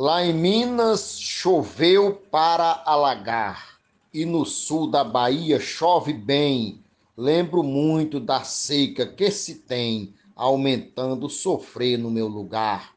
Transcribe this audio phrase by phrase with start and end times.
[0.00, 3.80] Lá em Minas choveu para alagar,
[4.14, 6.84] e no sul da Bahia chove bem.
[7.16, 12.94] Lembro muito da seca que se tem, aumentando sofrer no meu lugar.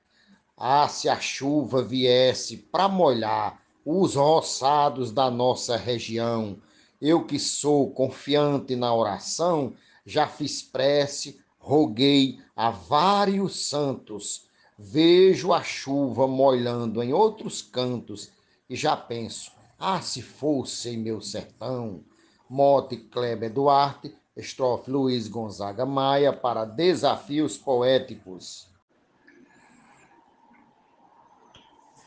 [0.56, 6.61] Ah, se a chuva viesse para molhar os roçados da nossa região,
[7.02, 9.73] eu que sou confiante na oração,
[10.05, 14.50] já fiz prece, roguei a vários santos
[14.84, 18.32] Vejo a chuva molhando em outros cantos
[18.68, 22.04] e já penso, ah, se fosse em meu sertão.
[22.50, 28.68] Mote Kleber Duarte, estrofe Luiz Gonzaga Maia para Desafios Poéticos.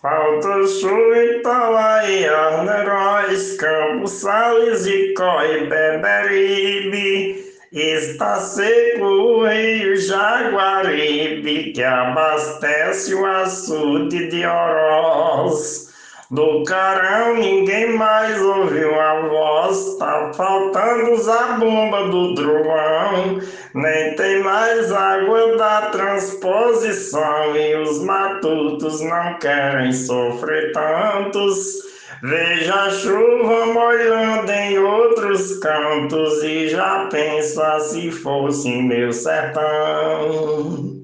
[0.02, 7.53] Falta chuva em Talaia, Neróis, Campos Sales e Coi, Beberibe.
[7.74, 15.92] Está seco o rio Jaguaribe, que abastece o açude de Oroz.
[16.30, 23.40] Do carão ninguém mais ouviu a voz, tá faltando a bomba do trovão,
[23.74, 31.93] nem tem mais água da transposição, e os matutos não querem sofrer tantos.
[32.26, 41.02] Veja a chuva molhando em outros cantos e já pensa se fosse meu sertão.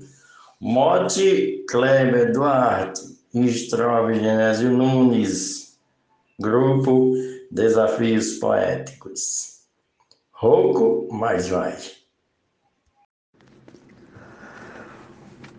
[0.58, 3.02] Mote Kleber Duarte,
[3.34, 5.78] estrofe Genésio Nunes,
[6.40, 7.12] grupo
[7.50, 9.60] Desafios Poéticos.
[10.32, 11.76] Rouco, mas vai.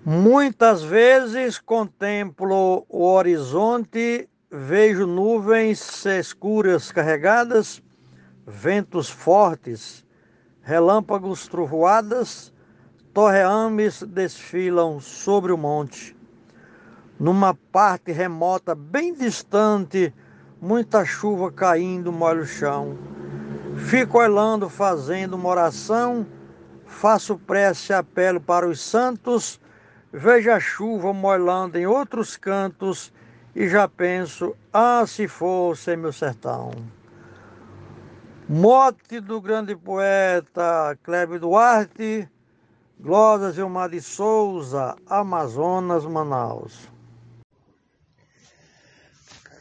[0.03, 7.81] Muitas vezes contemplo o horizonte vejo nuvens escuras carregadas,
[8.45, 10.05] ventos fortes,
[10.61, 12.53] relâmpagos, trovoadas,
[13.13, 16.17] torreames desfilam sobre o monte.
[17.17, 20.13] Numa parte remota, bem distante,
[20.59, 22.97] muita chuva caindo molha o chão.
[23.77, 26.27] Fico olhando, fazendo uma oração,
[26.85, 29.61] faço prece e apelo para os santos,
[30.11, 33.13] vejo a chuva molhando em outros cantos
[33.55, 36.71] e já penso, ah, se fosse meu sertão.
[38.47, 42.27] Mote do grande poeta Cléber Duarte,
[42.99, 46.89] Glória Gilmar de Souza, Amazonas, Manaus.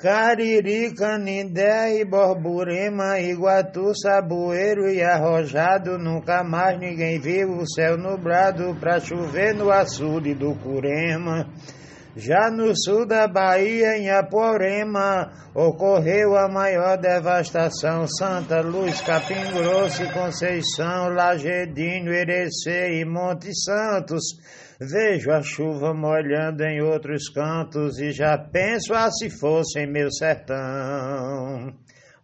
[0.00, 8.74] Cariri, Canindé e Borborema, Iguatu, Saboeiro e Arrojado, nunca mais ninguém viu o céu nublado
[8.80, 11.46] pra chover no açude do Curema.
[12.16, 18.06] Já no sul da Bahia, em Aporema, ocorreu a maior devastação.
[18.09, 24.25] Santa Luz, Capim Grosso e Conceição, Lagedinho, Erecê e Monte Santos.
[24.81, 30.10] Vejo a chuva molhando em outros cantos e já penso, ah, se fosse em meu
[30.10, 31.72] sertão.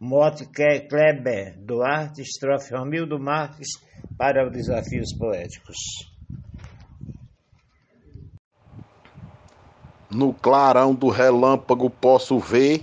[0.01, 3.69] Mote Kleber, Duarte, estrofe Romildo Marques,
[4.19, 6.16] para os Desafios Poéticos.
[10.16, 12.82] No clarão do relâmpago posso ver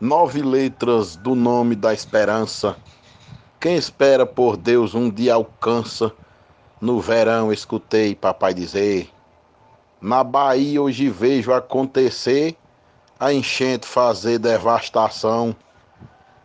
[0.00, 2.74] nove letras do nome da esperança.
[3.60, 6.10] Quem espera por Deus um dia alcança.
[6.80, 9.10] No verão escutei papai dizer.
[10.00, 12.56] Na Bahia hoje vejo acontecer
[13.20, 15.54] a enchente fazer devastação.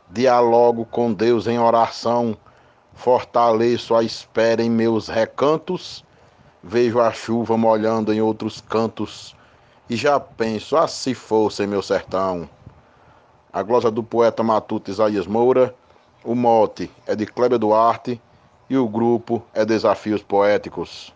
[0.09, 2.35] Dialogo com Deus em oração,
[2.93, 6.03] fortaleço a espera em meus recantos.
[6.61, 9.38] Vejo a chuva molhando em outros cantos
[9.89, 12.47] e já penso, ah, se fosse meu sertão.
[13.51, 15.73] A glosa do poeta matuto Isaías Moura,
[16.23, 18.21] o mote é de Kleber Duarte
[18.69, 21.11] e o grupo é Desafios Poéticos.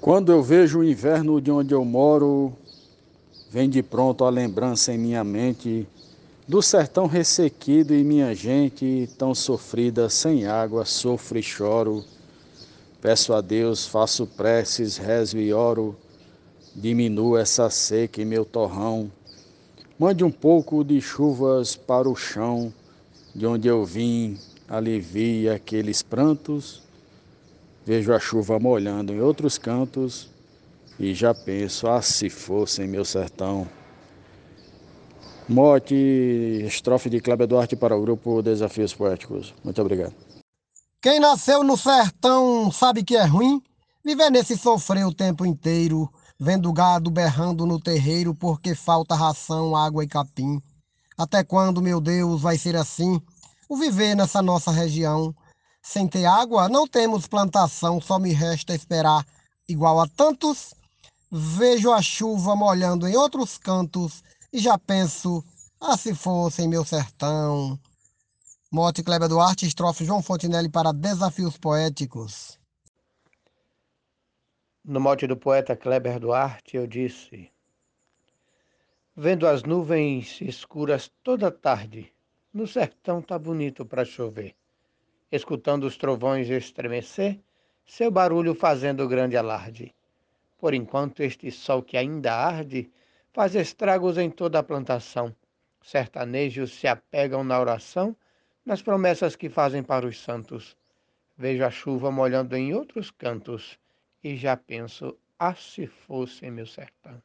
[0.00, 2.52] Quando eu vejo o inverno de onde eu moro,
[3.48, 5.86] vem de pronto a lembrança em minha mente
[6.48, 12.04] do sertão ressequido e minha gente tão sofrida, sem água, sofro e choro.
[13.00, 15.96] Peço a Deus, faço preces, rezo e oro
[16.74, 19.10] diminua essa seca em meu torrão.
[19.98, 22.72] Mande um pouco de chuvas para o chão,
[23.34, 24.38] de onde eu vim,
[24.68, 26.82] alivie aqueles prantos.
[27.86, 30.30] Vejo a chuva molhando em outros cantos
[30.98, 33.68] e já penso, ah, se fosse em meu sertão.
[35.48, 39.54] Mote, estrofe de Cláudio Duarte para o grupo Desafios Poéticos.
[39.62, 40.14] Muito obrigado.
[41.02, 43.62] Quem nasceu no sertão sabe que é ruim
[44.02, 46.10] viver nesse sofrer o tempo inteiro
[46.44, 50.60] vendo gado berrando no terreiro porque falta ração, água e capim.
[51.16, 53.18] Até quando, meu Deus, vai ser assim?
[53.66, 55.34] O viver nessa nossa região.
[55.82, 59.24] Sem ter água, não temos plantação, só me resta esperar,
[59.66, 60.74] igual a tantos.
[61.32, 65.42] Vejo a chuva molhando em outros cantos e já penso,
[65.80, 67.78] ah, se fosse em meu sertão.
[68.70, 72.58] Mote Kleber Duarte, estrofe João Fontinelli para Desafios Poéticos.
[74.86, 77.50] No mote do poeta Kleber Duarte, eu disse:
[79.16, 82.12] Vendo as nuvens escuras toda tarde,
[82.52, 84.54] no sertão tá bonito para chover.
[85.32, 87.40] Escutando os trovões estremecer,
[87.86, 89.94] seu barulho fazendo grande alarde.
[90.58, 92.92] Por enquanto, este sol que ainda arde
[93.32, 95.34] faz estragos em toda a plantação.
[95.80, 98.14] Sertanejos se apegam na oração,
[98.66, 100.76] nas promessas que fazem para os santos.
[101.38, 103.82] Vejo a chuva molhando em outros cantos
[104.24, 107.22] e já penso, ah, se fosse meu sertão.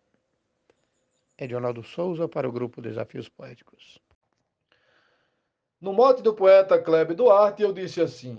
[1.38, 3.98] Edionaldo Souza para o grupo Desafios Poéticos.
[5.80, 8.38] No mote do poeta Kleber Duarte, eu disse assim: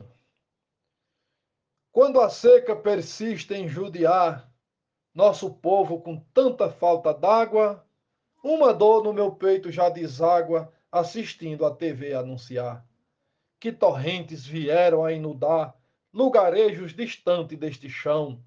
[1.91, 4.53] Quando a seca persiste em judiar
[5.15, 7.83] nosso povo com tanta falta d'água,
[8.45, 12.87] uma dor no meu peito já deságua assistindo a TV anunciar
[13.61, 15.77] que torrentes vieram a inundar
[16.13, 18.43] lugarejos distantes deste chão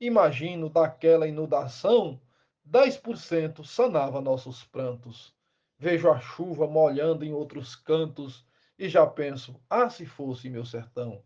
[0.00, 2.18] Imagino daquela inundação,
[2.66, 5.34] 10% sanava nossos prantos.
[5.78, 8.46] Vejo a chuva molhando em outros cantos
[8.78, 11.22] e já penso, ah, se fosse meu sertão.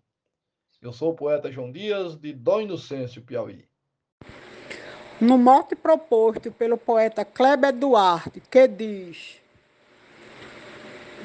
[0.83, 3.65] Eu sou o poeta João Dias, de Dom Inocêncio, Piauí.
[5.21, 9.41] No mote proposto pelo poeta Kleber Duarte, que diz: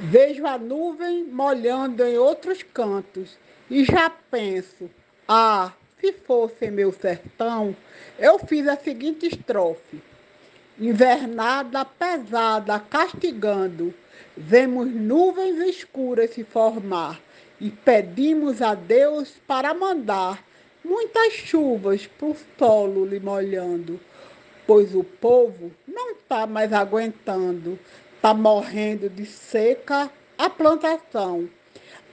[0.01, 3.39] Vejo a nuvem molhando em outros cantos
[3.69, 4.89] e já penso,
[5.27, 7.75] ah, se fosse meu sertão,
[8.18, 10.01] eu fiz a seguinte estrofe.
[10.80, 13.94] Invernada pesada castigando,
[14.36, 17.19] vemos nuvens escuras se formar
[17.60, 20.42] e pedimos a Deus para mandar
[20.83, 24.00] muitas chuvas pro solo lhe molhando,
[24.66, 27.77] pois o povo não está mais aguentando,
[28.16, 31.50] está morrendo de seca a plantação,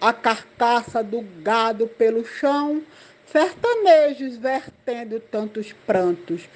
[0.01, 2.83] a carcaça do gado pelo chão,
[3.27, 6.49] sertanejos vertendo tantos prantos.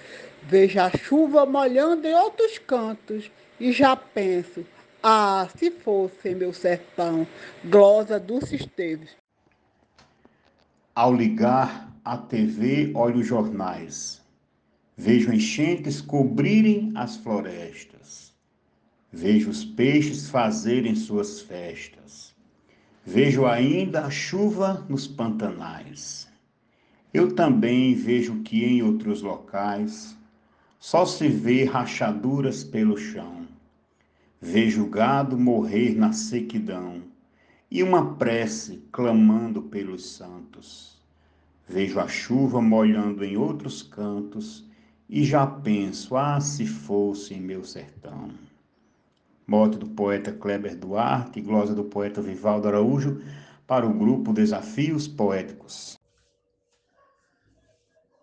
[0.43, 4.65] Vejo a chuva molhando em outros cantos e já penso,
[5.03, 7.27] ah, se fosse meu sertão,
[7.65, 9.11] glosa Dulce Esteves.
[10.95, 14.21] Ao ligar a TV, olho os jornais.
[14.97, 18.35] Vejo enchentes cobrirem as florestas.
[19.13, 22.35] Vejo os peixes fazerem suas festas.
[23.05, 26.29] Vejo ainda a chuva nos pantanais.
[27.13, 30.15] Eu também vejo que em outros locais
[30.79, 33.47] só se vê rachaduras pelo chão.
[34.41, 37.03] Vejo gado morrer na sequidão
[37.71, 40.99] e uma prece clamando pelos santos.
[41.67, 44.65] Vejo a chuva molhando em outros cantos
[45.09, 48.31] e já penso, ah, se fosse em meu sertão.
[49.51, 53.21] Mote do poeta Kleber Duarte e glosa do poeta Vivaldo Araújo
[53.67, 55.99] para o grupo Desafios Poéticos.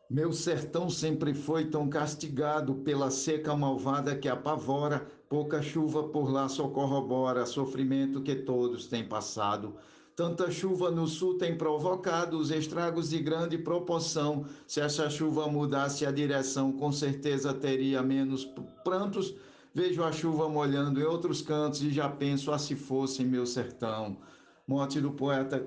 [0.10, 6.48] Meu sertão sempre foi tão castigado pela seca malvada que apavora, pouca chuva por lá
[6.48, 9.76] só corrobora, sofrimento que todos têm passado.
[10.16, 14.46] Tanta chuva no sul tem provocado os estragos de grande proporção.
[14.66, 18.46] Se essa chuva mudasse a direção, com certeza teria menos
[18.82, 19.36] prantos.
[19.78, 24.18] Vejo a chuva molhando em outros cantos e já penso, ah, se fosse meu sertão.
[24.66, 25.60] Morte do poeta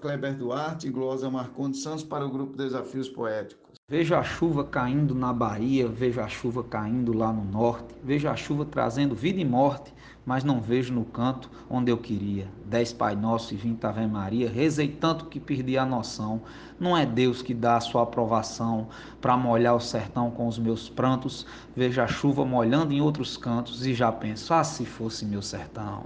[0.00, 3.67] Kleber Duarte Glosa Marcondes Santos para o grupo Desafios Poéticos.
[3.90, 8.36] Vejo a chuva caindo na Bahia, vejo a chuva caindo lá no norte, vejo a
[8.36, 9.94] chuva trazendo vida e morte,
[10.26, 12.48] mas não vejo no canto onde eu queria.
[12.66, 16.42] Dez Pai Nosso e vinte Ave Maria, rezei tanto que perdi a noção.
[16.78, 18.88] Não é Deus que dá a sua aprovação
[19.22, 21.46] para molhar o sertão com os meus prantos.
[21.74, 26.02] Vejo a chuva molhando em outros cantos e já penso, ah, se fosse meu sertão.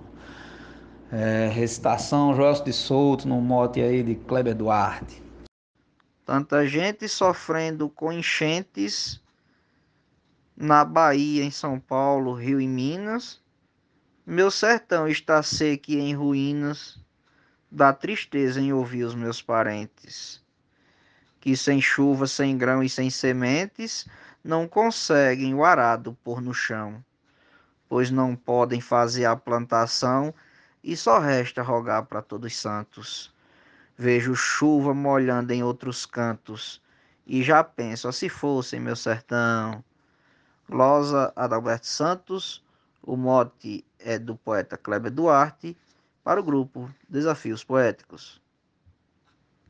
[1.11, 5.21] É, recitação Joelso de Souto, no mote aí de Kleber Duarte.
[6.25, 9.21] Tanta gente sofrendo com enchentes
[10.57, 13.41] na Bahia, em São Paulo, Rio e Minas.
[14.25, 17.01] Meu sertão está seco e em ruínas,
[17.69, 20.41] dá tristeza em ouvir os meus parentes,
[21.41, 24.07] que sem chuva, sem grão e sem sementes,
[24.45, 27.05] não conseguem o arado pôr no chão,
[27.89, 30.33] pois não podem fazer a plantação
[30.85, 33.35] e só resta rogar para todos santos.
[34.03, 36.83] Vejo chuva molhando em outros cantos,
[37.25, 39.85] e já penso, se fosse meu sertão.
[40.69, 42.65] Glosa Adalberto Santos,
[43.01, 45.79] o mote é do poeta Kleber Duarte,
[46.25, 48.42] para o grupo Desafios Poéticos.